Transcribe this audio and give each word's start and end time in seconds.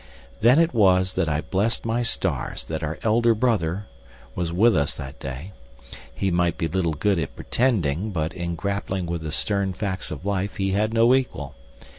Then 0.39 0.57
it 0.57 0.73
was 0.73 1.13
that 1.13 1.29
I 1.29 1.41
blessed 1.41 1.85
my 1.85 2.01
stars 2.01 2.63
that 2.63 2.81
our 2.81 2.97
elder 3.03 3.35
brother 3.35 3.85
was 4.33 4.51
with 4.51 4.75
us 4.75 4.95
that 4.95 5.19
day, 5.19 5.51
he 6.11 6.31
might 6.31 6.57
be 6.57 6.67
little 6.67 6.95
good 6.95 7.19
at 7.19 7.35
pretending, 7.35 8.09
but 8.09 8.33
in 8.33 8.55
grappling 8.55 9.05
with 9.05 9.21
the 9.21 9.31
stern 9.31 9.73
facts 9.73 10.09
of 10.09 10.25
life 10.25 10.55
he 10.57 10.71
had 10.71 10.91
no 10.91 11.13
equal. 11.13 11.53